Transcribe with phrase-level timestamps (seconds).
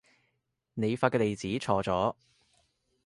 [0.73, 2.15] 你發嘅地址錯咗